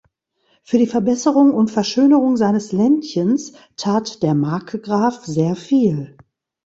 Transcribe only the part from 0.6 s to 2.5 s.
Für die Verbesserung und Verschönerung